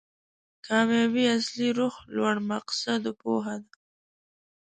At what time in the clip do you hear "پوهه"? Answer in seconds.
3.21-3.55